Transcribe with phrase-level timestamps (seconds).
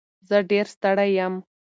[0.27, 1.33] زه ډېر ستړی یم.